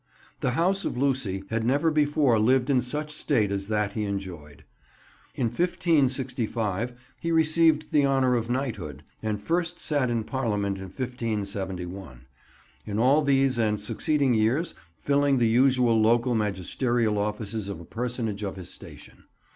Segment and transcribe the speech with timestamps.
[0.39, 4.63] The house of Lucy had never before lived in such state as that he enjoyed.
[5.35, 12.25] In 1565 he received the honour of knighthood, and first sat in Parliament in 1571:
[12.83, 18.41] in all these and succeeding years filling the usual local magisterial offices of a personage
[18.41, 19.25] of his station.